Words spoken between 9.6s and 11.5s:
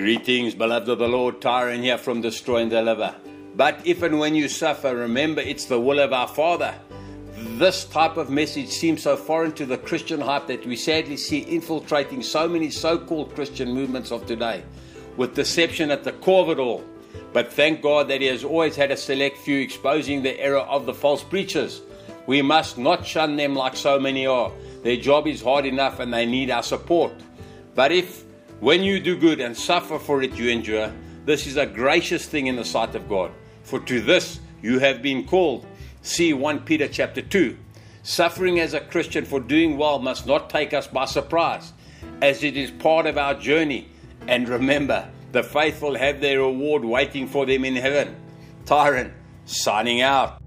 the Christian hype that we sadly see